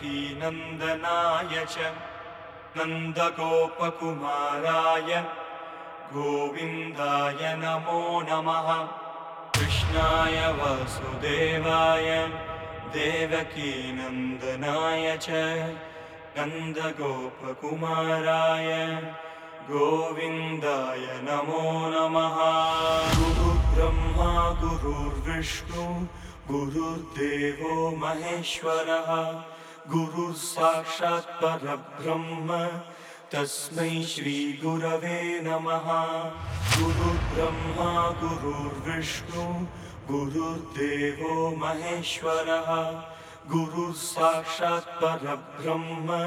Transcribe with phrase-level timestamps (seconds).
[0.00, 1.76] देवकीनन्दनाय च
[2.76, 3.50] नन्दगोपकुमाराय
[6.12, 8.68] गोविन्दाय नमो नमः।
[9.56, 12.08] कृष्णाय वासुदेवाय
[12.96, 13.86] देवकीनन्दनाय
[15.22, 15.28] च
[16.38, 17.10] नन्दगोपकुमाराय
[19.70, 22.36] गोविन्दाय नमो नमः।
[23.20, 24.32] गुरुब्रह्मा
[24.62, 25.84] गुरुर्विष्णु
[26.50, 29.10] गुरुर्देवो महेश्वरः
[29.88, 32.66] गुरुः साक्षात् परब्रह्म
[33.32, 35.86] तस्मै श्रीगुरवे नमः।
[36.80, 39.44] गुरुब्रह्मा गुरुर्विष्णु
[40.10, 42.70] गुरुर्देवो महेश्वरः।
[43.50, 46.26] गुरुः साक्षात् परब्रह्म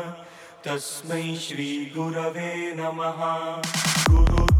[0.65, 3.21] तस्मै श्रीगुरवे नमः।
[4.09, 4.52] गुरुब्रह्मा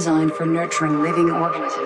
[0.00, 1.79] designed for nurturing living organisms.